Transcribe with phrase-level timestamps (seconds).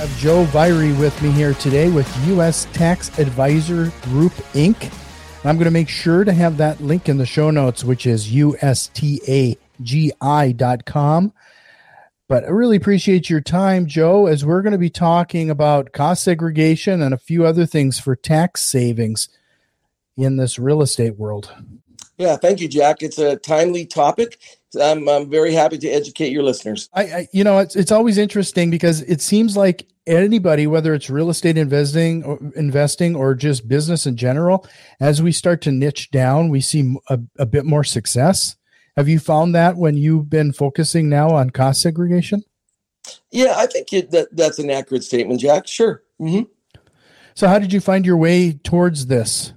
[0.00, 2.66] Have Joe Viery with me here today with U.S.
[2.72, 4.90] Tax Advisor Group Inc.
[5.44, 8.32] I'm going to make sure to have that link in the show notes, which is
[8.32, 8.72] ustagi.com.
[12.28, 16.24] But I really appreciate your time, Joe, as we're going to be talking about cost
[16.24, 19.28] segregation and a few other things for tax savings
[20.16, 21.52] in this real estate world.
[22.16, 23.02] Yeah, thank you, Jack.
[23.02, 24.38] It's a timely topic.
[24.80, 26.88] I'm, I'm very happy to educate your listeners.
[26.92, 31.10] I, I, you know, it's it's always interesting because it seems like anybody, whether it's
[31.10, 34.66] real estate investing, or investing, or just business in general,
[35.00, 38.56] as we start to niche down, we see a, a bit more success.
[38.96, 42.44] Have you found that when you've been focusing now on cost segregation?
[43.30, 45.66] Yeah, I think it, that that's an accurate statement, Jack.
[45.66, 46.02] Sure.
[46.20, 46.42] Mm-hmm.
[47.34, 49.52] So, how did you find your way towards this?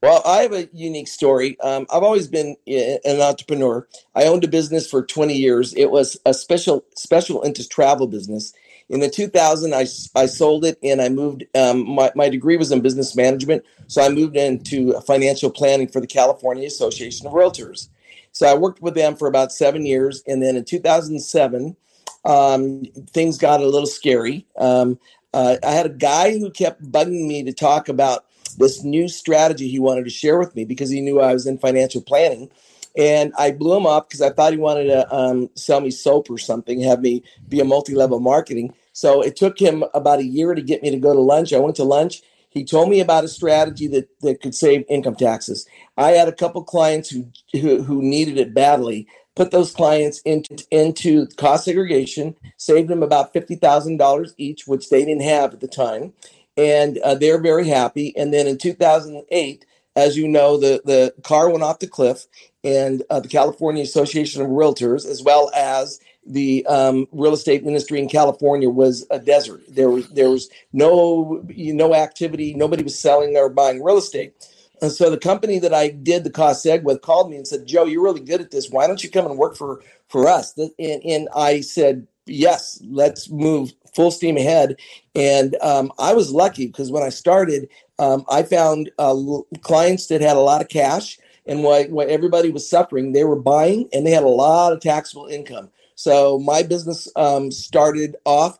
[0.00, 1.58] Well, I have a unique story.
[1.60, 3.86] Um, I've always been an entrepreneur.
[4.14, 5.74] I owned a business for 20 years.
[5.74, 8.52] It was a special special interest travel business.
[8.88, 11.44] In the 2000, I, I sold it and I moved.
[11.54, 16.00] Um, my, my degree was in business management, so I moved into financial planning for
[16.00, 17.88] the California Association of Realtors.
[18.32, 21.76] So I worked with them for about seven years, and then in 2007,
[22.24, 24.46] um, things got a little scary.
[24.56, 24.98] Um,
[25.34, 28.24] uh, I had a guy who kept bugging me to talk about
[28.58, 31.58] this new strategy he wanted to share with me because he knew I was in
[31.58, 32.50] financial planning.
[32.96, 36.30] And I blew him up because I thought he wanted to um, sell me soap
[36.30, 38.74] or something, have me be a multi level marketing.
[38.92, 41.52] So it took him about a year to get me to go to lunch.
[41.52, 42.22] I went to lunch.
[42.50, 45.66] He told me about a strategy that, that could save income taxes.
[45.96, 49.06] I had a couple clients who, who, who needed it badly.
[49.36, 55.22] Put those clients into, into cost segregation, saved them about $50,000 each, which they didn't
[55.22, 56.12] have at the time
[56.58, 58.14] and uh, they're very happy.
[58.16, 59.64] And then in 2008,
[59.94, 62.26] as you know, the, the car went off the cliff,
[62.64, 68.00] and uh, the California Association of Realtors, as well as the um, real estate industry
[68.00, 69.62] in California, was a desert.
[69.68, 72.54] There was there was no no activity.
[72.54, 74.34] Nobody was selling or buying real estate.
[74.80, 77.66] And so the company that I did the cost seg with called me and said,
[77.66, 78.70] "Joe, you're really good at this.
[78.70, 83.30] Why don't you come and work for for us?" And, and I said, "Yes, let's
[83.30, 84.76] move full steam ahead.
[85.14, 87.68] And um, I was lucky because when I started,
[87.98, 89.16] um, I found uh,
[89.60, 91.18] clients that had a lot of cash.
[91.46, 94.80] And what, what everybody was suffering, they were buying and they had a lot of
[94.80, 95.70] taxable income.
[95.94, 98.58] So my business um, started off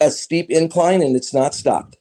[0.00, 1.96] a steep incline and it's not stopped.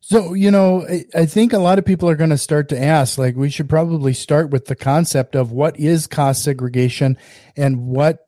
[0.00, 3.18] So, you know, I think a lot of people are going to start to ask,
[3.18, 7.18] like, we should probably start with the concept of what is cost segregation
[7.56, 8.27] and what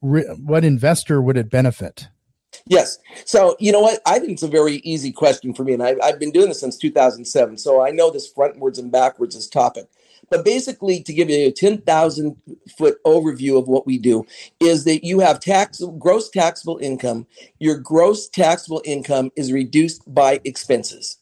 [0.00, 2.08] what investor would it benefit?
[2.66, 2.98] Yes.
[3.24, 4.00] So, you know what?
[4.06, 5.72] I think it's a very easy question for me.
[5.72, 7.58] And I, I've been doing this since 2007.
[7.58, 9.86] So I know this frontwards and backwards, this topic.
[10.30, 12.36] But basically, to give you a 10,000
[12.78, 14.24] foot overview of what we do,
[14.60, 17.26] is that you have tax gross taxable income.
[17.58, 21.18] Your gross taxable income is reduced by expenses.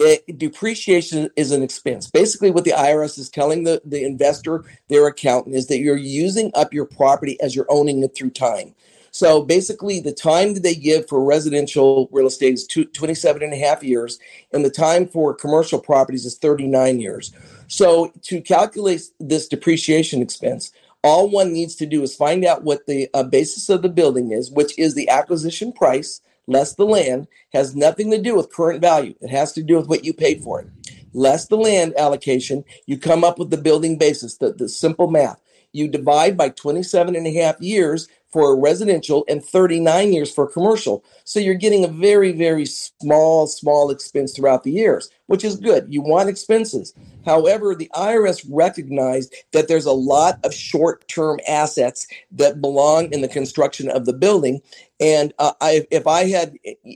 [0.00, 2.08] It, depreciation is an expense.
[2.08, 6.52] Basically, what the IRS is telling the, the investor, their accountant, is that you're using
[6.54, 8.74] up your property as you're owning it through time.
[9.10, 13.52] So basically, the time that they give for residential real estate is two, 27 and
[13.52, 14.20] a half years,
[14.52, 17.32] and the time for commercial properties is 39 years.
[17.66, 20.70] So to calculate this depreciation expense,
[21.02, 24.30] all one needs to do is find out what the uh, basis of the building
[24.30, 28.80] is, which is the acquisition price less the land, has nothing to do with current
[28.80, 29.14] value.
[29.20, 30.68] It has to do with what you paid for it.
[31.12, 35.40] Less the land allocation, you come up with the building basis, the, the simple math.
[35.72, 41.04] You divide by 27 and a half years, for residential and 39 years for commercial.
[41.24, 45.86] So you're getting a very, very small, small expense throughout the years, which is good.
[45.88, 46.94] You want expenses.
[47.24, 53.20] However, the IRS recognized that there's a lot of short term assets that belong in
[53.20, 54.60] the construction of the building.
[55.00, 56.54] And uh, I, if I had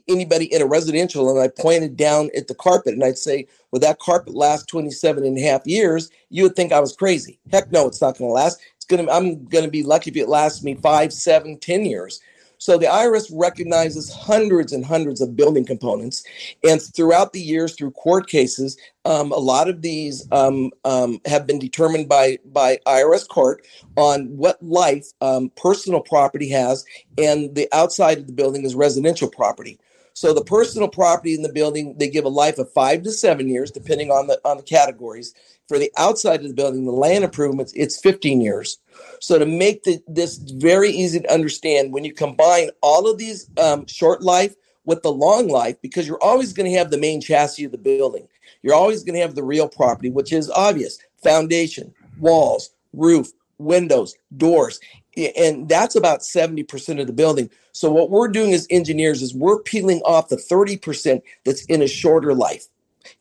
[0.08, 3.80] anybody in a residential and I pointed down at the carpet and I'd say, well,
[3.80, 7.38] that carpet lasts 27 and a half years, you would think I was crazy.
[7.50, 8.60] Heck no, it's not going to last
[8.96, 12.20] gonna I'm gonna be lucky if it lasts me five, seven, ten years.
[12.58, 16.22] So the IRS recognizes hundreds and hundreds of building components,
[16.62, 21.44] and throughout the years, through court cases, um, a lot of these um, um, have
[21.44, 23.66] been determined by by IRS court
[23.96, 26.84] on what life um, personal property has,
[27.18, 29.80] and the outside of the building is residential property.
[30.14, 33.48] So the personal property in the building, they give a life of five to seven
[33.48, 35.34] years, depending on the on the categories.
[35.68, 38.78] For the outside of the building, the land improvements, it's 15 years.
[39.20, 43.48] So to make the, this very easy to understand, when you combine all of these
[43.58, 44.54] um, short life
[44.84, 47.78] with the long life, because you're always going to have the main chassis of the
[47.78, 48.26] building,
[48.62, 54.14] you're always going to have the real property, which is obvious: foundation, walls, roof, windows,
[54.36, 54.80] doors
[55.16, 57.50] and that's about 70% of the building.
[57.72, 61.86] So what we're doing as engineers is we're peeling off the 30% that's in a
[61.86, 62.66] shorter life.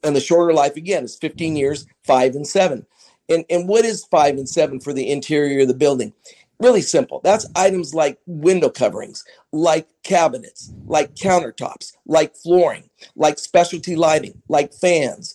[0.03, 2.85] And the shorter life again is 15 years, 5 and 7.
[3.31, 6.13] And and what is 5 and 7 for the interior of the building?
[6.59, 7.21] Really simple.
[7.23, 14.73] That's items like window coverings, like cabinets, like countertops, like flooring, like specialty lighting, like
[14.73, 15.33] fans.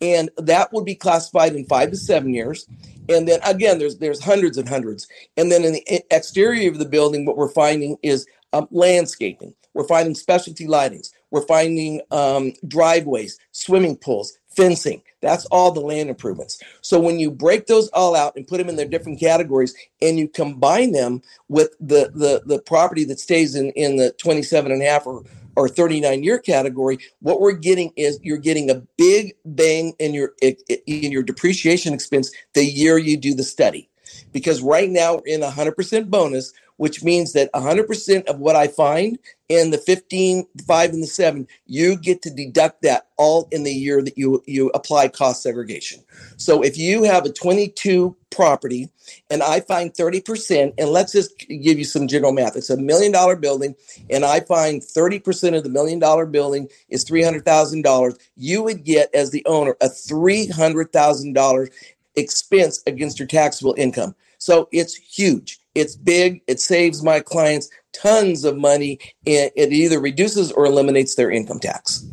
[0.00, 2.68] And that would be classified in 5 to 7 years
[3.08, 6.84] and then again there's there's hundreds and hundreds and then in the exterior of the
[6.84, 13.38] building what we're finding is um, landscaping we're finding specialty lightings we're finding um, driveways
[13.52, 18.34] swimming pools fencing that's all the land improvements so when you break those all out
[18.34, 22.60] and put them in their different categories and you combine them with the the, the
[22.62, 25.24] property that stays in in the 27 and a half or
[25.58, 30.32] or 39 year category, what we're getting is you're getting a big bang in your
[30.40, 33.90] in your depreciation expense the year you do the study.
[34.32, 38.66] Because right now we're in a 100% bonus, which means that 100% of what I
[38.66, 43.64] find in the 15, 5, and the 7, you get to deduct that all in
[43.64, 46.02] the year that you, you apply cost segregation.
[46.36, 48.90] So if you have a 22 property
[49.30, 52.56] and I find 30%, and let's just give you some general math.
[52.56, 53.74] It's a million dollar building,
[54.10, 58.18] and I find 30% of the million dollar building is $300,000.
[58.36, 61.68] You would get, as the owner, a $300,000
[62.16, 64.14] expense against your taxable income.
[64.38, 65.58] So it's huge.
[65.78, 66.42] It's big.
[66.46, 68.98] It saves my clients tons of money.
[69.26, 72.04] And it either reduces or eliminates their income tax.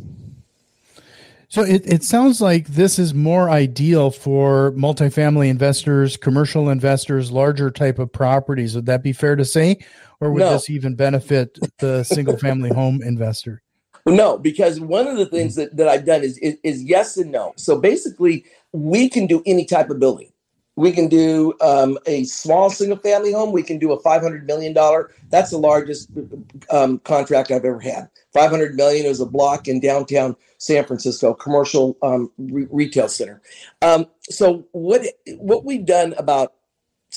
[1.48, 7.70] So it, it sounds like this is more ideal for multifamily investors, commercial investors, larger
[7.70, 8.74] type of properties.
[8.74, 9.78] Would that be fair to say?
[10.20, 10.50] Or would no.
[10.50, 13.62] this even benefit the single family home investor?
[14.06, 17.32] No, because one of the things that, that I've done is, is, is yes and
[17.32, 17.52] no.
[17.56, 20.30] So basically, we can do any type of building.
[20.76, 23.50] We can do um, a small single family home.
[23.50, 24.74] We can do a $500 million.
[25.30, 26.10] That's the largest
[26.70, 28.10] um, contract I've ever had.
[28.34, 33.40] 500 million is a block in downtown San Francisco, commercial um, re- retail center.
[33.82, 35.02] Um, so what
[35.38, 36.52] what we've done about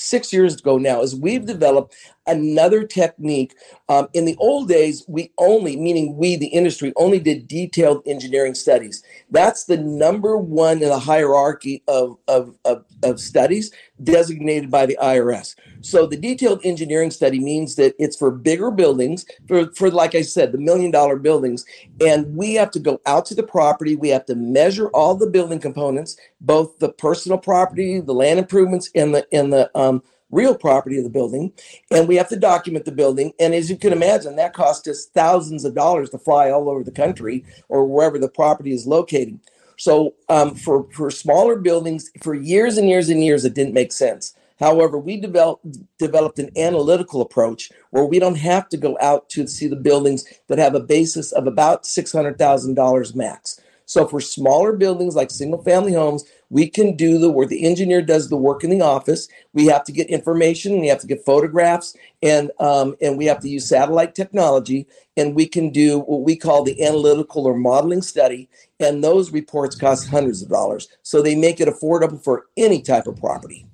[0.00, 1.94] six years ago now is we've developed
[2.26, 3.54] another technique.
[3.88, 8.54] Um, in the old days, we only, meaning we, the industry, only did detailed engineering
[8.54, 9.02] studies.
[9.30, 14.98] That's the number one in the hierarchy of, of, of, of studies designated by the
[15.00, 15.54] IRS.
[15.80, 20.22] So the detailed engineering study means that it's for bigger buildings, for, for like I
[20.22, 21.64] said, the million dollar buildings.
[22.00, 23.96] And we have to go out to the property.
[23.96, 28.90] We have to measure all the building components, both the personal property, the land improvements,
[28.94, 31.52] and the and the um, real property of the building,
[31.90, 33.32] and we have to document the building.
[33.40, 36.84] And as you can imagine, that cost us thousands of dollars to fly all over
[36.84, 39.40] the country or wherever the property is located.
[39.76, 43.92] So um, for for smaller buildings, for years and years and years, it didn't make
[43.92, 44.34] sense.
[44.60, 45.66] However, we developed
[45.98, 50.24] developed an analytical approach where we don't have to go out to see the buildings
[50.48, 53.60] that have a basis of about six hundred thousand dollars max.
[53.86, 57.48] So for smaller buildings like single family homes, we can do the work.
[57.48, 59.26] The engineer does the work in the office.
[59.52, 60.78] We have to get information.
[60.78, 64.86] We have to get photographs, and um, and we have to use satellite technology.
[65.16, 68.48] And we can do what we call the analytical or modeling study.
[68.78, 70.88] And those reports cost hundreds of dollars.
[71.02, 73.66] So they make it affordable for any type of property.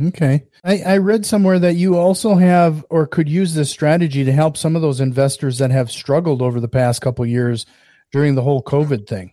[0.00, 0.44] Okay.
[0.62, 4.56] I, I, read somewhere that you also have or could use this strategy to help
[4.56, 7.66] some of those investors that have struggled over the past couple years
[8.12, 9.32] during the whole COVID thing.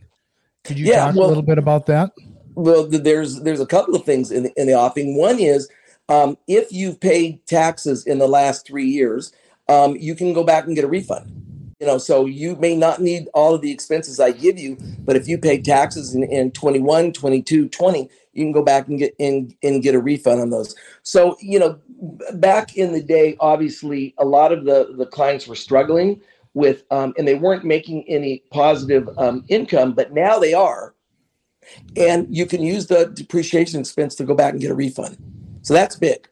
[0.63, 2.12] Could you yeah, talk well, a little bit about that?
[2.55, 5.17] Well, there's there's a couple of things in the, in the offing.
[5.17, 5.69] One is
[6.10, 9.34] um, if you've paid taxes in the last three years,
[9.69, 11.31] um, you can go back and get a refund.
[11.79, 15.17] You know, so you may not need all of the expenses I give you, but
[15.17, 19.15] if you paid taxes in, in 21, 22, 20, you can go back and get
[19.18, 20.75] in and get a refund on those.
[21.04, 21.80] So, you know,
[22.34, 26.22] back in the day, obviously a lot of the, the clients were struggling
[26.54, 30.94] with, um, and they weren't making any positive um, income, but now they are.
[31.96, 35.18] And you can use the depreciation expense to go back and get a refund.
[35.63, 36.27] So that's big.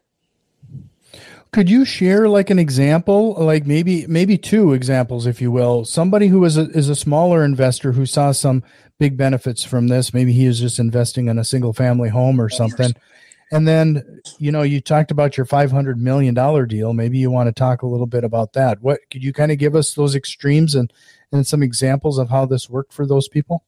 [1.53, 5.85] Could you share like an example, like maybe maybe two examples, if you will?
[5.85, 8.63] Somebody who is a is a smaller investor who saw some
[8.97, 10.15] big benefits from this.
[10.15, 12.93] Maybe he is just investing in a single family home or something,
[13.51, 16.33] And then, you know, you talked about your $500 million
[16.67, 16.93] deal.
[16.93, 18.81] Maybe you want to talk a little bit about that.
[18.81, 20.91] What could you kind of give us those extremes and,
[21.31, 23.63] and some examples of how this worked for those people?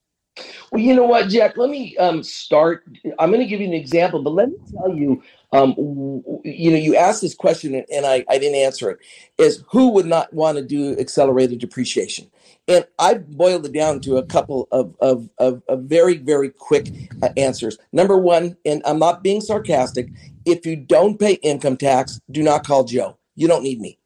[0.72, 1.56] Well, you know what, Jack?
[1.56, 2.84] Let me um, start.
[3.20, 5.22] I'm going to give you an example, but let me tell you.
[5.56, 5.74] Um,
[6.44, 9.00] you know, you asked this question and I, I didn't answer it.
[9.38, 12.30] Is who would not want to do accelerated depreciation?
[12.68, 16.90] And I boiled it down to a couple of, of, of, of very, very quick
[17.22, 17.78] uh, answers.
[17.92, 20.10] Number one, and I'm not being sarcastic,
[20.46, 23.18] if you don't pay income tax, do not call Joe.
[23.36, 24.00] You don't need me.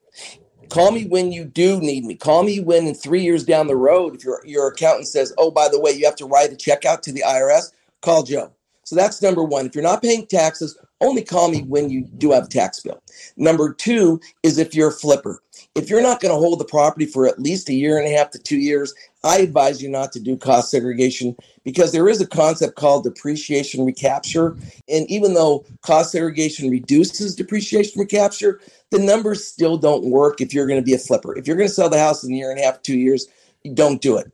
[0.69, 2.15] Call me when you do need me.
[2.15, 5.49] Call me when in three years down the road, if your, your accountant says, oh,
[5.49, 8.51] by the way, you have to write a check out to the IRS, call Joe.
[8.89, 9.67] So that's number one.
[9.67, 12.99] If you're not paying taxes, only call me when you do have a tax bill.
[13.37, 15.43] Number two is if you're a flipper.
[15.75, 18.17] If you're not going to hold the property for at least a year and a
[18.17, 22.19] half to two years, I advise you not to do cost segregation because there is
[22.19, 24.57] a concept called depreciation recapture.
[24.87, 30.65] And even though cost segregation reduces depreciation recapture, the numbers still don't work if you're
[30.65, 31.37] going to be a flipper.
[31.37, 33.27] If you're going to sell the house in a year and a half, two years,
[33.75, 34.31] don't do it.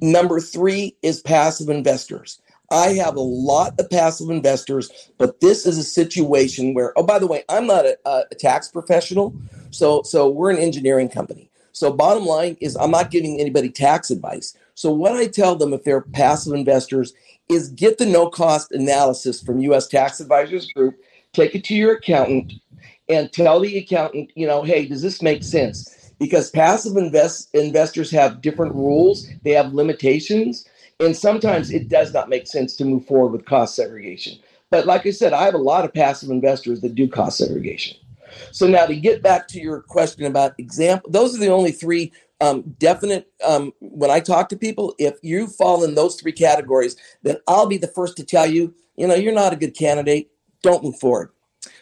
[0.00, 2.40] Number three is passive investors.
[2.70, 7.18] I have a lot of passive investors, but this is a situation where, oh, by
[7.18, 9.34] the way, I'm not a, a tax professional.
[9.70, 11.50] So, so we're an engineering company.
[11.72, 14.56] So bottom line is I'm not giving anybody tax advice.
[14.74, 17.12] So what I tell them if they're passive investors
[17.50, 20.96] is get the no cost analysis from US Tax Advisors Group,
[21.32, 22.54] take it to your accountant
[23.08, 26.12] and tell the accountant, you know, hey, does this make sense?
[26.18, 30.66] Because passive invest investors have different rules, they have limitations.
[31.00, 34.38] And sometimes it does not make sense to move forward with cost segregation.
[34.70, 37.96] But like I said, I have a lot of passive investors that do cost segregation.
[38.50, 42.12] So now to get back to your question about example, those are the only three
[42.40, 43.30] um, definite.
[43.46, 47.66] Um, when I talk to people, if you fall in those three categories, then I'll
[47.66, 50.30] be the first to tell you, you know, you're not a good candidate.
[50.62, 51.30] Don't move forward.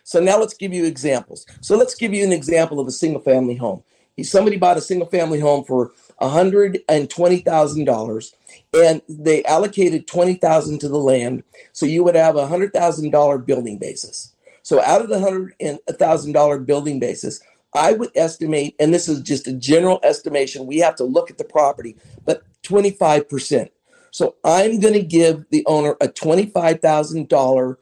[0.03, 1.47] So now let's give you examples.
[1.61, 3.85] So let's give you an example of a single family home.
[4.23, 5.91] Somebody bought a single family home for
[6.21, 8.33] $120,000
[8.75, 11.45] and they allocated 20,000 to the land.
[11.73, 14.35] So you would have a $100,000 building basis.
[14.63, 17.41] So out of the $100,000 building basis,
[17.75, 21.39] I would estimate, and this is just a general estimation, we have to look at
[21.39, 23.69] the property, but 25%.
[24.11, 27.77] So I'm going to give the owner a $25,000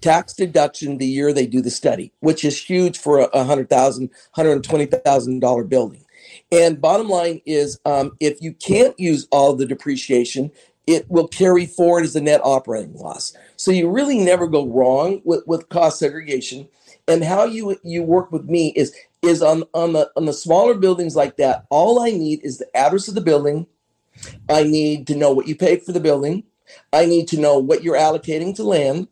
[0.00, 5.68] tax deduction the year they do the study, which is huge for a $100,000, $120,000
[5.68, 6.05] building.
[6.52, 10.52] And bottom line is, um, if you can't use all the depreciation,
[10.86, 13.36] it will carry forward as a net operating loss.
[13.56, 16.68] So you really never go wrong with, with cost segregation.
[17.08, 20.74] And how you you work with me is is on on the on the smaller
[20.74, 21.64] buildings like that.
[21.70, 23.66] All I need is the address of the building.
[24.48, 26.44] I need to know what you paid for the building.
[26.92, 29.08] I need to know what you're allocating to land.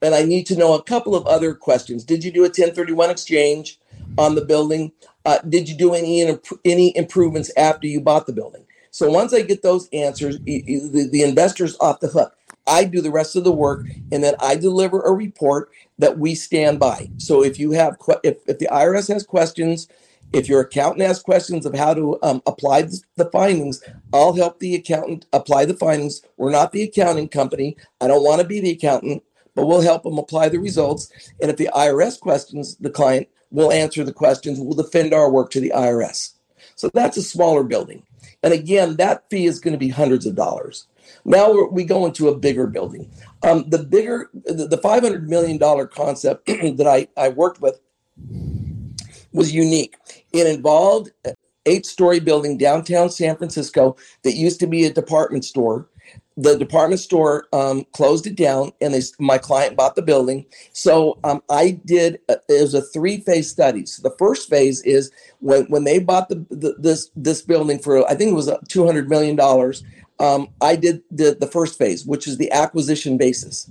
[0.00, 2.04] And I need to know a couple of other questions.
[2.04, 3.78] Did you do a 1031 exchange
[4.18, 4.92] on the building?
[5.24, 8.64] Uh, did you do any any improvements after you bought the building?
[8.90, 12.34] So once I get those answers, the, the investor's off the hook.
[12.66, 16.34] I do the rest of the work, and then I deliver a report that we
[16.34, 17.10] stand by.
[17.18, 19.86] So if you have, if, if the IRS has questions,
[20.32, 23.82] if your accountant has questions of how to um, apply the findings,
[24.12, 26.22] I'll help the accountant apply the findings.
[26.36, 27.76] We're not the accounting company.
[28.00, 29.22] I don't want to be the accountant,
[29.54, 31.12] but we'll help them apply the results.
[31.40, 34.60] And if the IRS questions the client, we'll answer the questions.
[34.60, 36.34] We'll defend our work to the IRS.
[36.74, 38.02] So that's a smaller building.
[38.42, 40.86] And again, that fee is going to be hundreds of dollars.
[41.24, 43.10] Now we go into a bigger building.
[43.42, 45.58] Um, the bigger, the, the $500 million
[45.88, 47.80] concept that I, I worked with
[49.32, 49.96] was unique.
[50.32, 51.10] It involved
[51.64, 55.88] eight story building downtown San Francisco that used to be a department store
[56.36, 60.44] the department store um, closed it down and they, my client bought the building.
[60.72, 63.86] So um, i did uh, it was a three phase study.
[63.86, 68.08] So the first phase is when, when they bought the, the this this building for
[68.10, 69.82] i think it was uh, 200 million dollars
[70.20, 73.70] um, i did the, the first phase which is the acquisition basis.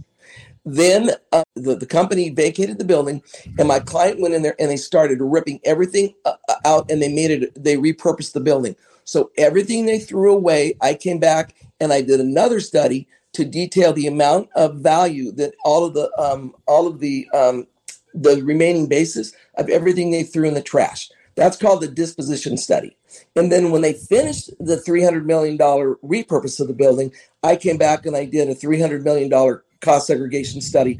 [0.67, 3.21] Then uh, the, the company vacated the building
[3.59, 6.33] and my client went in there and they started ripping everything uh,
[6.65, 10.93] out and they made it they repurposed the building so everything they threw away i
[10.93, 15.83] came back and I did another study to detail the amount of value that all
[15.83, 17.67] of the um, all of the um,
[18.13, 21.09] the remaining basis of everything they threw in the trash.
[21.35, 22.95] That's called the disposition study.
[23.35, 27.11] And then when they finished the $300 million repurpose of the building,
[27.43, 30.97] I came back and I did a $300 million cost segregation study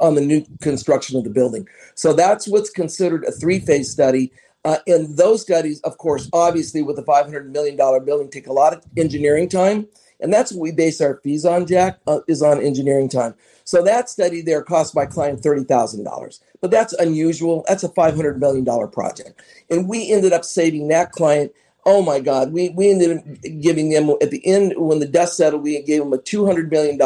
[0.00, 1.68] on the new construction of the building.
[1.94, 4.32] So that's what's considered a three phase study.
[4.64, 8.72] Uh, and those studies, of course, obviously with a $500 million building, take a lot
[8.74, 9.86] of engineering time
[10.20, 13.34] And that's what we base our fees on, Jack, uh, is on engineering time.
[13.64, 16.40] So that study there cost my client $30,000.
[16.60, 17.64] But that's unusual.
[17.68, 19.40] That's a $500 million project.
[19.70, 21.52] And we ended up saving that client
[21.88, 23.24] oh my God, we, we ended up
[23.62, 27.00] giving them at the end when the dust settled, we gave them a $200 million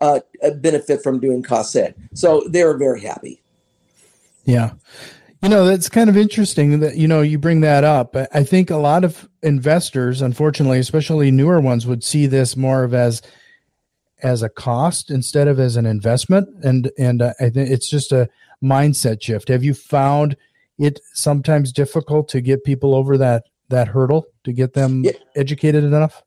[0.00, 0.20] uh,
[0.56, 1.94] benefit from doing cost seg.
[2.14, 3.42] So they were very happy.
[4.44, 4.72] Yeah.
[5.42, 8.14] You know, that's kind of interesting that, you know, you bring that up.
[8.34, 12.92] I think a lot of investors, unfortunately, especially newer ones, would see this more of
[12.92, 13.22] as
[14.22, 16.46] as a cost instead of as an investment.
[16.62, 18.28] And and uh, I think it's just a
[18.62, 19.48] mindset shift.
[19.48, 20.36] Have you found
[20.78, 25.12] it sometimes difficult to get people over that that hurdle to get them yeah.
[25.36, 26.22] educated enough?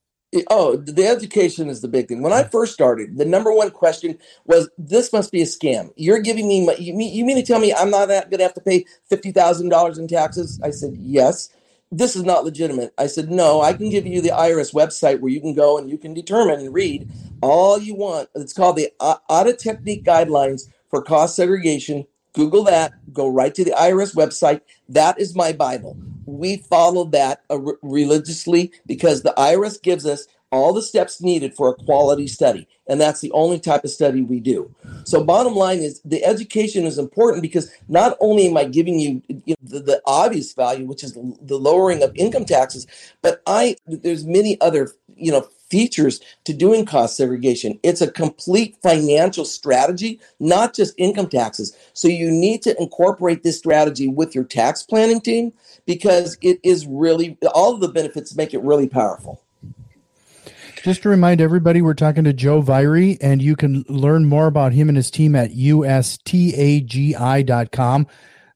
[0.50, 2.22] Oh, the education is the big thing.
[2.22, 5.92] When I first started, the number one question was, "This must be a scam.
[5.96, 8.44] You're giving me, my, you, mean, you mean to tell me I'm not going to
[8.44, 11.50] have to pay fifty thousand dollars in taxes?" I said, "Yes."
[11.92, 12.92] This is not legitimate.
[12.98, 15.90] I said, "No, I can give you the IRS website where you can go and
[15.90, 17.08] you can determine and read
[17.42, 18.30] all you want.
[18.34, 22.08] It's called the Audit Technique Guidelines for Cost Segregation.
[22.34, 22.94] Google that.
[23.14, 24.62] Go right to the IRS website.
[24.90, 30.72] That is my Bible." We follow that uh, religiously because the IRS gives us all
[30.72, 32.68] the steps needed for a quality study.
[32.88, 34.74] And that's the only type of study we do.
[35.04, 39.22] So, bottom line is the education is important because not only am I giving you,
[39.28, 42.86] you know, the, the, obvious value, which is the lowering of income taxes,
[43.22, 47.80] but I there's many other you know features to doing cost segregation.
[47.82, 51.76] It's a complete financial strategy, not just income taxes.
[51.94, 55.52] So you need to incorporate this strategy with your tax planning team
[55.88, 59.43] because it is really all of the benefits make it really powerful.
[60.84, 64.74] Just to remind everybody, we're talking to Joe Viery, and you can learn more about
[64.74, 66.18] him and his team at ustagi.com.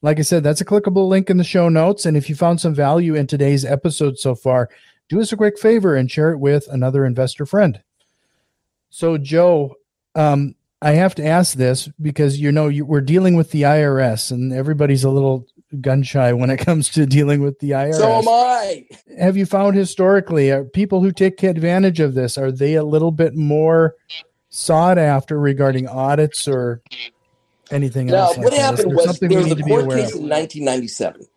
[0.01, 2.05] Like I said, that's a clickable link in the show notes.
[2.05, 4.69] And if you found some value in today's episode so far,
[5.07, 7.81] do us a quick favor and share it with another investor friend.
[8.89, 9.75] So, Joe,
[10.13, 14.31] um, I have to ask this because you know you, we're dealing with the IRS,
[14.31, 15.47] and everybody's a little
[15.81, 17.95] gun shy when it comes to dealing with the IRS.
[17.95, 18.87] So am I.
[19.19, 23.11] Have you found historically are people who take advantage of this are they a little
[23.11, 23.95] bit more
[24.49, 26.81] sought after regarding audits or
[27.71, 28.37] anything now, else?
[28.37, 31.27] Like what happened was there was a court case in 1997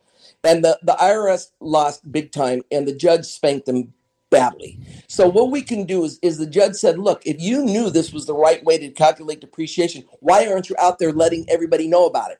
[0.44, 3.92] and the, the IRS lost big time, and the judge spanked them
[4.30, 4.78] badly.
[5.08, 8.12] So what we can do is, is the judge said, look, if you knew this
[8.12, 12.06] was the right way to calculate depreciation, why aren't you out there letting everybody know
[12.06, 12.38] about it?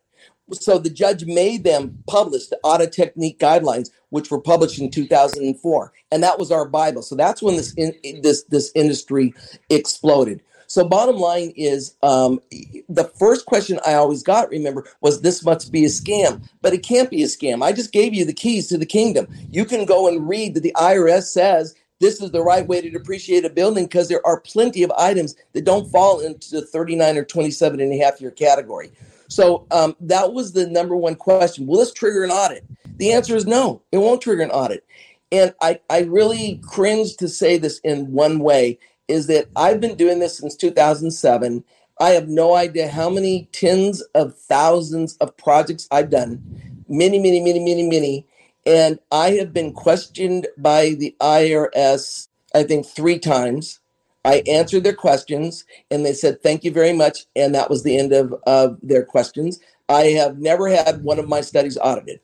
[0.52, 5.92] So the judge made them publish the audit technique guidelines, which were published in 2004,
[6.10, 7.02] and that was our Bible.
[7.02, 9.34] So that's when this in, this this industry
[9.68, 10.42] exploded.
[10.70, 12.38] So, bottom line is um,
[12.88, 16.84] the first question I always got, remember, was this must be a scam, but it
[16.84, 17.64] can't be a scam.
[17.64, 19.26] I just gave you the keys to the kingdom.
[19.50, 22.88] You can go and read that the IRS says this is the right way to
[22.88, 27.18] depreciate a building because there are plenty of items that don't fall into the 39
[27.18, 28.92] or 27 and a half year category.
[29.30, 31.66] So um, that was the number one question.
[31.66, 32.64] Will this trigger an audit?
[32.96, 34.84] The answer is no, it won't trigger an audit.
[35.32, 39.96] And I, I really cringe to say this in one way is that I've been
[39.96, 41.64] doing this since 2007.
[42.00, 46.42] I have no idea how many tens of thousands of projects I've done,
[46.88, 48.26] many, many, many, many, many.
[48.66, 53.78] And I have been questioned by the IRS, I think, three times.
[54.24, 57.26] I answered their questions and they said, thank you very much.
[57.36, 59.60] And that was the end of, of their questions.
[59.88, 62.20] I have never had one of my studies audited.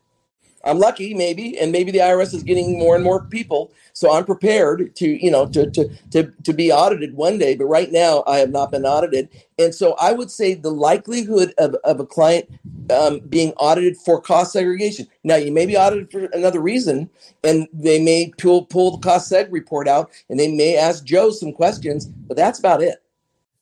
[0.66, 3.72] I'm lucky, maybe, and maybe the IRS is getting more and more people.
[3.92, 7.55] So I'm prepared to, you know, to to to to be audited one day.
[7.55, 11.55] But right now, I have not been audited, and so I would say the likelihood
[11.59, 12.50] of of a client
[12.90, 15.07] um, being audited for cost segregation.
[15.24, 17.09] Now, you may be audited for another reason,
[17.44, 21.31] and they may pull pull the cost seg report out, and they may ask Joe
[21.31, 23.02] some questions, but that's about it.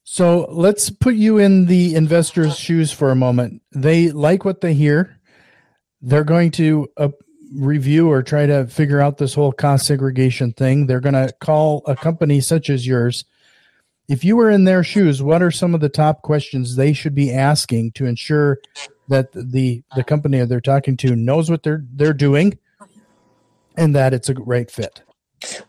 [0.06, 3.62] So let's put you in the investor's shoes for a moment.
[3.72, 5.13] They like what they hear
[6.04, 7.08] they're going to uh,
[7.54, 10.86] review or try to figure out this whole cost segregation thing.
[10.86, 13.24] They're going to call a company such as yours.
[14.06, 17.14] If you were in their shoes, what are some of the top questions they should
[17.14, 18.58] be asking to ensure
[19.08, 22.58] that the the company they're talking to knows what they're they're doing
[23.78, 25.02] and that it's a great fit?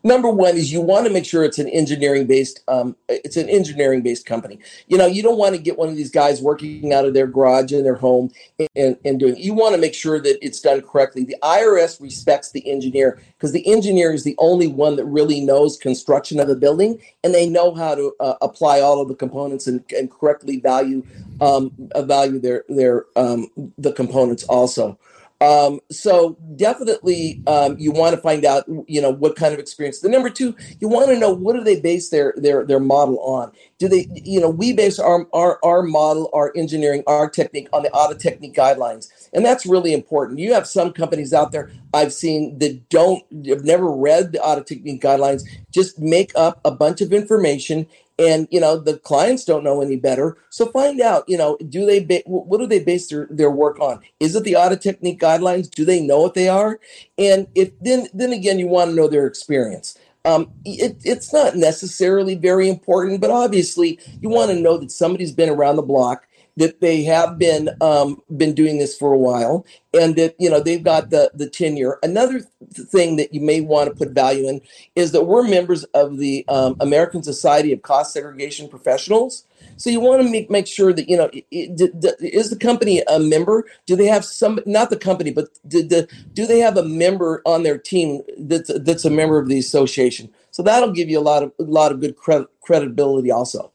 [0.04, 3.50] Number one is you want to make sure it's an engineering based um, it's an
[3.50, 4.60] engineering based company.
[4.88, 7.28] You know, you don't want to get one of these guys working out of their
[7.28, 8.32] garage in their home
[8.76, 9.38] and, and doing.
[9.38, 11.24] You want to make sure that it's done correctly.
[11.24, 15.78] The IRS respects the engineer because the engineer is the only one that really knows
[15.78, 19.68] construction of a building and they know how to uh, apply all of the components
[19.68, 21.04] and, and correctly value
[21.42, 24.98] um, value their their um, the components also.
[25.42, 30.00] Um, so definitely, um, you want to find out, you know, what kind of experience.
[30.00, 33.20] The number two, you want to know what do they base their their their model
[33.20, 33.52] on?
[33.78, 37.84] Do they, you know, we base our our our model, our engineering, our technique on
[37.84, 40.40] the Audit Technique guidelines, and that's really important.
[40.40, 44.68] You have some companies out there I've seen that don't have never read the Audit
[44.68, 49.64] Technique guidelines, just make up a bunch of information and you know the clients don't
[49.64, 50.38] know any better.
[50.50, 53.80] So find out you know do they ba- what do they base their, their work
[53.80, 54.00] on?
[54.20, 55.70] Is it the Audit Technique guidelines?
[55.70, 56.80] Do they know what they are?
[57.18, 59.98] And if then then again you want to know their experience.
[60.24, 65.32] Um, it, it's not necessarily very important but obviously you want to know that somebody's
[65.32, 69.66] been around the block that they have been um, been doing this for a while,
[69.94, 72.00] and that you know they've got the the tenure.
[72.02, 72.42] Another
[72.74, 74.62] th- thing that you may want to put value in
[74.96, 79.46] is that we're members of the um, American Society of Cost Segregation Professionals.
[79.78, 83.66] So you want to make make sure that you know is the company a member?
[83.86, 87.42] Do they have some not the company, but do, do, do they have a member
[87.46, 90.30] on their team that's that's a member of the association?
[90.52, 93.72] So that'll give you a lot of a lot of good cred- credibility also.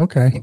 [0.00, 0.40] Okay.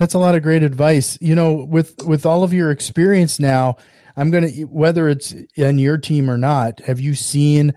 [0.00, 1.18] That's a lot of great advice.
[1.20, 3.76] You know, with with all of your experience now,
[4.16, 7.74] I'm going to whether it's in your team or not, have you seen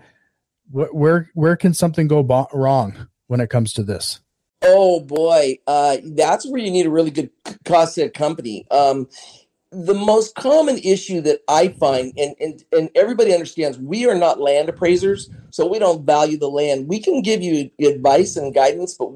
[0.72, 4.20] wh- where where can something go bo- wrong when it comes to this?
[4.62, 7.28] Oh boy, uh, that's where you need a really good
[7.66, 8.66] cost company.
[8.70, 9.06] Um,
[9.74, 14.40] the most common issue that I find, and, and and everybody understands, we are not
[14.40, 16.88] land appraisers, so we don't value the land.
[16.88, 19.08] We can give you advice and guidance, but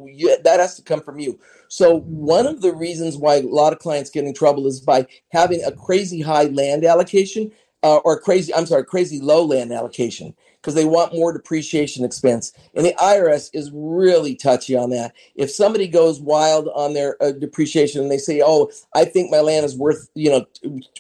[0.45, 1.39] that has to come from you.
[1.69, 5.07] So one of the reasons why a lot of clients get in trouble is by
[5.33, 10.35] having a crazy high land allocation uh, or crazy, I'm sorry, crazy low land allocation
[10.61, 12.53] because they want more depreciation expense.
[12.75, 15.15] And the IRS is really touchy on that.
[15.35, 19.41] If somebody goes wild on their uh, depreciation and they say, "Oh, I think my
[19.41, 20.47] land is worth, you know,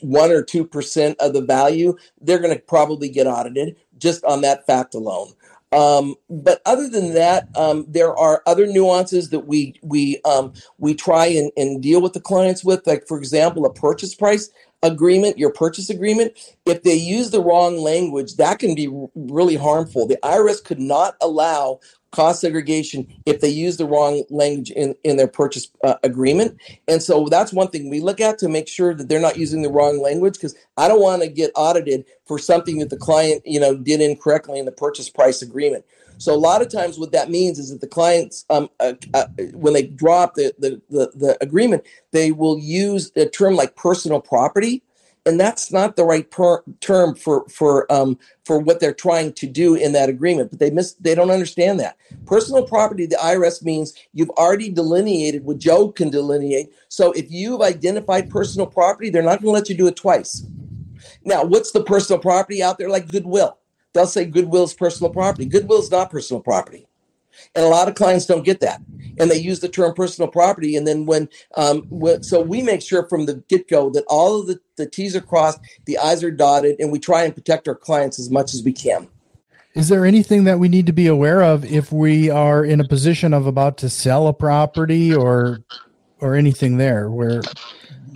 [0.01, 4.67] 1 or 2% of the value," they're going to probably get audited just on that
[4.67, 5.33] fact alone.
[5.71, 10.95] Um, but other than that, um, there are other nuances that we we um, we
[10.95, 12.87] try and, and deal with the clients with.
[12.87, 14.51] Like for example, a purchase price
[14.83, 16.33] agreement, your purchase agreement.
[16.67, 20.07] If they use the wrong language, that can be really harmful.
[20.07, 25.17] The IRS could not allow cost segregation if they use the wrong language in, in
[25.17, 26.59] their purchase uh, agreement.
[26.87, 29.63] And so that's one thing we look at to make sure that they're not using
[29.63, 33.43] the wrong language because I don't want to get audited for something that the client,
[33.45, 35.85] you know, did incorrectly in the purchase price agreement.
[36.19, 39.27] So a lot of times what that means is that the clients, um, uh, uh,
[39.53, 44.21] when they drop the, the, the, the agreement, they will use a term like personal
[44.21, 44.83] property
[45.29, 49.47] and that's not the right per- term for for um, for what they're trying to
[49.47, 50.51] do in that agreement.
[50.51, 53.05] But they miss they don't understand that personal property.
[53.05, 56.73] The IRS means you've already delineated what Joe can delineate.
[56.89, 60.47] So if you've identified personal property, they're not going to let you do it twice.
[61.25, 63.59] Now, what's the personal property out there like goodwill?
[63.95, 65.47] They'll say goodwill is personal property.
[65.47, 66.87] Goodwill is not personal property.
[67.55, 68.81] And a lot of clients don't get that.
[69.19, 70.77] And they use the term personal property.
[70.77, 74.41] And then when, um, when so we make sure from the get go that all
[74.41, 77.69] of the, the T's are crossed, the I's are dotted, and we try and protect
[77.69, 79.09] our clients as much as we can.
[79.75, 82.89] Is there anything that we need to be aware of if we are in a
[82.89, 85.61] position of about to sell a property or
[86.21, 87.43] or anything there where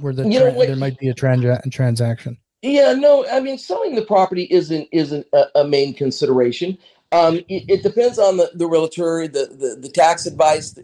[0.01, 2.37] where the tra- know, there might be a trans- transaction?
[2.63, 6.79] Yeah, no, I mean selling the property isn't isn't a, a main consideration.
[7.11, 10.75] Um, it, it, depends on the, the realtor, the, the, the tax advice,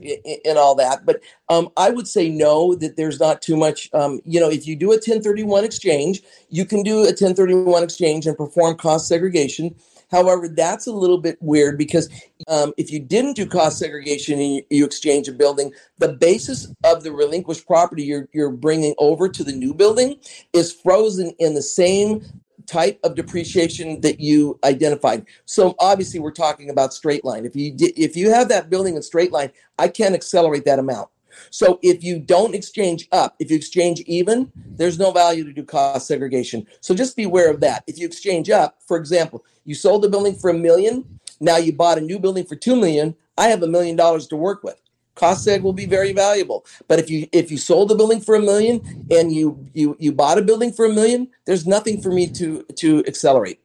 [0.45, 1.07] and all that.
[1.07, 3.89] But um, I would say no, that there's not too much.
[3.95, 8.27] Um, you know, if you do a 1031 exchange, you can do a 1031 exchange
[8.27, 9.75] and perform cost segregation.
[10.11, 12.09] However, that's a little bit weird because
[12.49, 16.73] um, if you didn't do cost segregation and you, you, exchange a building, the basis
[16.85, 20.19] of the relinquished property you're, you're bringing over to the new building
[20.53, 22.25] is frozen in the same
[22.67, 25.27] type of depreciation that you identified.
[25.47, 27.47] So obviously we're talking about straight line.
[27.47, 31.09] If you if you have that building in straight line, I can't accelerate that amount.
[31.51, 35.65] So if you don't exchange up, if you exchange even, there's no value to do
[35.65, 36.67] cost segregation.
[36.81, 37.85] So just be aware of that.
[37.87, 41.73] If you exchange up, for example, you sold the building for a million, now you
[41.73, 44.81] bought a new building for 2 million, I have a million dollars to work with
[45.19, 46.65] cost seg will be very valuable.
[46.87, 50.13] But if you if you sold a building for a million and you you you
[50.13, 53.61] bought a building for a million, there's nothing for me to to accelerate.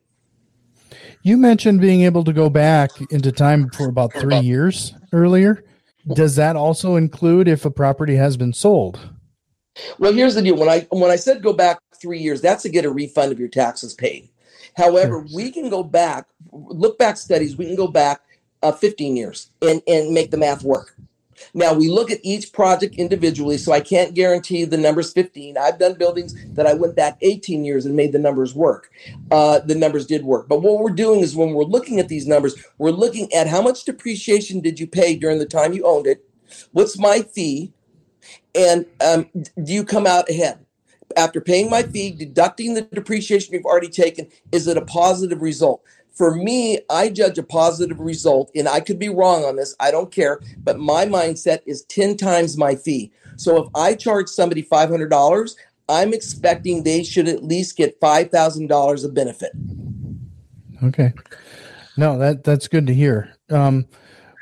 [1.22, 5.64] You mentioned being able to go back into time for about three years earlier.
[6.08, 9.00] Does that also include if a property has been sold?
[9.98, 10.58] Well, here's the deal.
[10.58, 13.40] When I when I said go back three years, that's to get a refund of
[13.40, 14.30] your taxes paid.
[14.76, 15.36] However, sure.
[15.36, 18.22] we can go back, look back studies, we can go back
[18.62, 20.96] uh, 15 years and, and make the math work.
[21.54, 25.58] Now we look at each project individually, so I can't guarantee the numbers 15.
[25.58, 28.92] I've done buildings that I went back 18 years and made the numbers work.
[29.32, 30.48] Uh, the numbers did work.
[30.48, 33.62] But what we're doing is when we're looking at these numbers, we're looking at how
[33.62, 36.28] much depreciation did you pay during the time you owned it?
[36.72, 37.74] What's my fee?
[38.56, 40.60] And um, do you come out ahead?
[41.16, 45.84] After paying my fee, deducting the depreciation you've already taken, is it a positive result?
[46.14, 49.76] For me, I judge a positive result, and I could be wrong on this.
[49.80, 53.12] I don't care, but my mindset is 10 times my fee.
[53.36, 55.56] So if I charge somebody $500,
[55.90, 59.52] I'm expecting they should at least get $5,000 of benefit.
[60.84, 61.14] Okay.
[61.98, 63.34] No, that that's good to hear.
[63.50, 63.86] Um,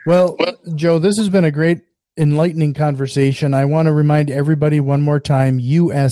[0.05, 0.37] well,
[0.75, 1.81] Joe, this has been a great
[2.17, 3.53] enlightening conversation.
[3.53, 6.07] I want to remind everybody one more time, ustagi.com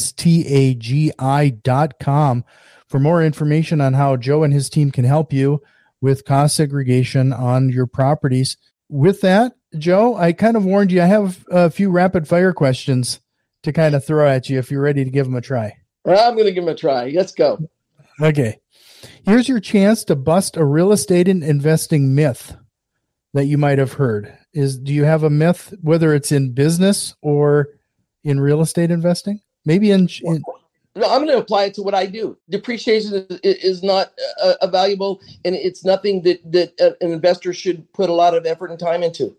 [2.89, 5.61] for more information on how Joe and his team can help you
[6.01, 8.57] with cost segregation on your properties.
[8.89, 11.01] With that, Joe, I kind of warned you.
[11.01, 13.19] I have a few rapid fire questions
[13.63, 15.77] to kind of throw at you if you're ready to give them a try.
[16.05, 17.09] I'm going to give them a try.
[17.09, 17.59] Let's go.
[18.21, 18.59] Okay.
[19.25, 22.55] Here's your chance to bust a real estate and investing myth
[23.33, 24.35] that you might have heard.
[24.53, 27.67] Is do you have a myth whether it's in business or
[28.23, 29.41] in real estate investing?
[29.65, 30.41] Maybe in, in
[30.99, 32.37] no, I'm going to apply it to what I do.
[32.49, 34.11] Depreciation is, is not
[34.43, 38.35] uh, a valuable, and it's nothing that that uh, an investor should put a lot
[38.35, 39.35] of effort and time into.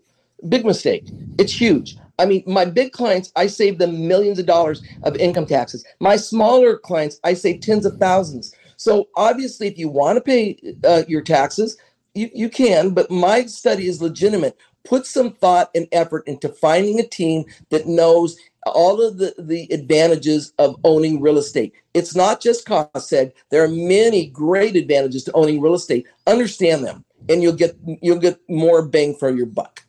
[0.49, 1.03] Big mistake.
[1.37, 1.97] It's huge.
[2.17, 5.85] I mean, my big clients, I save them millions of dollars of income taxes.
[5.99, 8.53] My smaller clients, I save tens of thousands.
[8.77, 11.77] So obviously, if you want to pay uh, your taxes,
[12.15, 12.91] you, you can.
[12.91, 14.57] But my study is legitimate.
[14.83, 19.67] Put some thought and effort into finding a team that knows all of the, the
[19.71, 21.73] advantages of owning real estate.
[21.93, 23.33] It's not just cost seg.
[23.49, 26.07] There are many great advantages to owning real estate.
[26.27, 29.83] Understand them and you'll get you'll get more bang for your buck.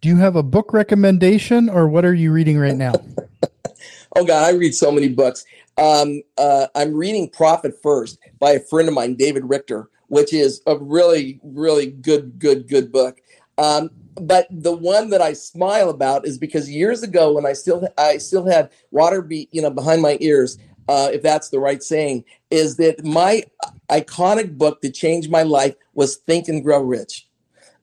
[0.00, 2.92] Do you have a book recommendation or what are you reading right now?
[4.16, 5.44] oh God, I read so many books.
[5.78, 10.60] Um, uh, I'm reading Profit First by a friend of mine, David Richter, which is
[10.66, 13.18] a really, really good, good, good book.
[13.56, 17.86] Um, but the one that I smile about is because years ago when I still
[17.98, 21.82] I still had water be you know behind my ears, uh, if that's the right
[21.82, 23.44] saying, is that my
[23.90, 27.28] iconic book that changed my life was Think and Grow Rich.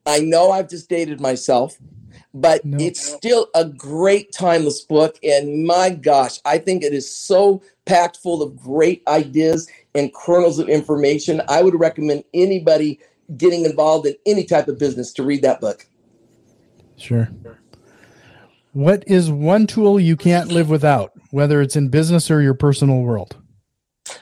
[0.06, 1.78] I know I've just dated myself,
[2.34, 5.18] but no, it's still a great timeless book.
[5.24, 10.60] And my gosh, I think it is so packed full of great ideas and kernels
[10.60, 11.42] of information.
[11.48, 13.00] I would recommend anybody
[13.38, 15.86] getting involved in any type of business to read that book.
[17.02, 17.30] Sure.
[18.74, 23.02] What is one tool you can't live without, whether it's in business or your personal
[23.02, 23.36] world?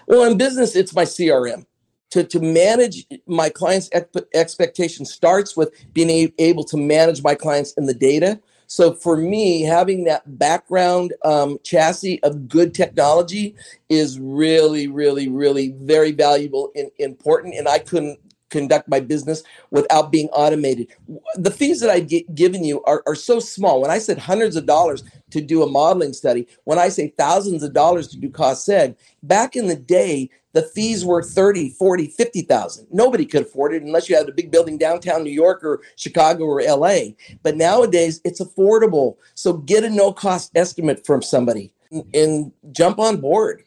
[0.07, 1.65] Well, in business, it's my CRM.
[2.11, 3.89] To, to manage my clients'
[4.33, 8.39] expectations starts with being able to manage my clients in the data.
[8.65, 13.55] So for me, having that background um, chassis of good technology
[13.89, 17.53] is really, really, really very valuable and important.
[17.53, 20.87] And I couldn't conduct my business without being automated.
[21.35, 23.81] The fees that I've given you are, are so small.
[23.81, 27.63] When I said hundreds of dollars to do a modeling study, when I say thousands
[27.63, 32.07] of dollars to do cost seg, back in the day, the fees were 30, 40,
[32.07, 32.87] 50,000.
[32.91, 36.45] Nobody could afford it unless you had a big building downtown New York or Chicago
[36.45, 37.13] or LA.
[37.43, 39.17] But nowadays it's affordable.
[39.35, 43.63] So get a no cost estimate from somebody and, and jump on board.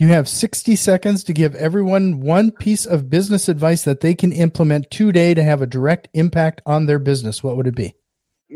[0.00, 4.32] You have 60 seconds to give everyone one piece of business advice that they can
[4.32, 7.44] implement today to have a direct impact on their business.
[7.44, 7.94] What would it be?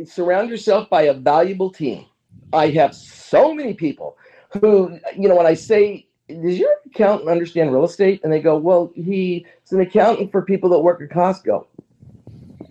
[0.06, 2.06] Surround yourself by a valuable team.
[2.54, 4.16] I have so many people
[4.58, 8.22] who, you know, when I say, does your accountant understand real estate?
[8.24, 11.66] And they go, well, he's an accountant for people that work at Costco.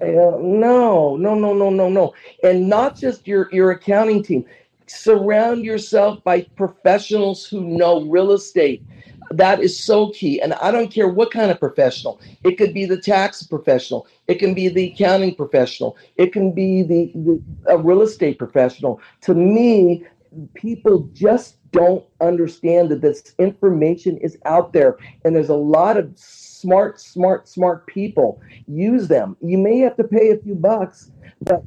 [0.02, 2.16] No, no, no, no, no, no.
[2.44, 4.46] And not just your, your accounting team
[4.94, 8.84] surround yourself by professionals who know real estate.
[9.32, 10.40] That is so key.
[10.42, 12.22] And I don't care what kind of professional.
[12.44, 14.08] It could be the tax professional.
[14.28, 15.98] It can be the accounting professional.
[16.18, 19.02] It can be the, the a real estate professional.
[19.22, 20.06] To me,
[20.54, 26.12] people just don't understand that this information is out there and there's a lot of
[26.16, 31.12] smart smart smart people use them you may have to pay a few bucks
[31.44, 31.64] but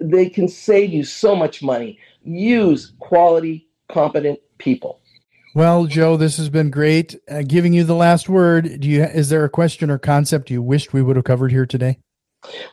[0.00, 5.00] they can save you so much money use quality, competent people.
[5.54, 7.18] Well, Joe, this has been great.
[7.30, 8.80] Uh, giving you the last word.
[8.80, 11.64] Do you is there a question or concept you wished we would have covered here
[11.64, 11.98] today?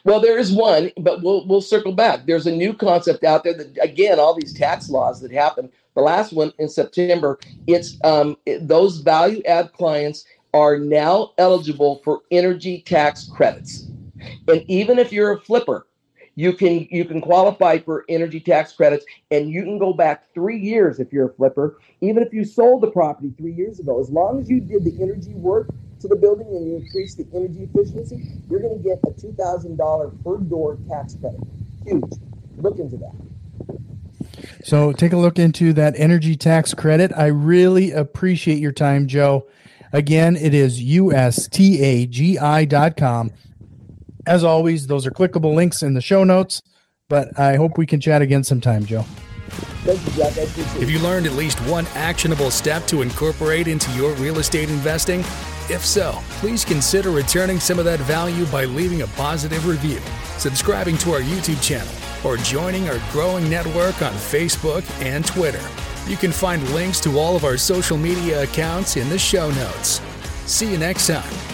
[0.04, 2.26] Well, there is one, but we'll we'll circle back.
[2.26, 5.70] There's a new concept out there that again, all these tax laws that happen.
[5.96, 12.02] The last one in September, it's um, it, those value add clients are now eligible
[12.04, 13.88] for energy tax credits,
[14.48, 15.88] and even if you're a flipper,
[16.36, 20.60] you can you can qualify for energy tax credits and you can go back three
[20.60, 24.00] years if you're a flipper even if you sold the property three years ago.
[24.00, 25.70] As long as you did the energy work
[26.00, 30.24] to the building and you increase the energy efficiency you're going to get a $2000
[30.24, 31.40] per door tax credit.
[31.86, 32.04] Huge.
[32.58, 33.14] Look into that.
[34.64, 37.12] So take a look into that energy tax credit.
[37.16, 39.48] I really appreciate your time joe.
[39.92, 41.32] Again it is ustagi.com
[44.26, 46.62] as always, those are clickable links in the show notes.
[47.10, 49.06] But I hope we can chat again sometime, Joe.
[49.84, 50.38] Thank you, Jack.
[50.82, 55.20] If you learned at least one actionable step to incorporate into your real estate investing,
[55.70, 60.00] if so, please consider returning some of that value by leaving a positive review,
[60.38, 61.94] subscribing to our YouTube channel,
[62.26, 65.64] or joining our growing network on Facebook and Twitter.
[66.08, 70.02] You can find links to all of our social media accounts in the show notes.
[70.46, 71.53] See you next time.